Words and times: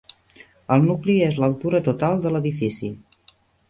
El 0.77 0.85
nucli 0.87 1.19
és 1.27 1.39
l'altura 1.45 1.85
total 1.91 2.27
de 2.27 2.35
l'edifici. 2.35 2.95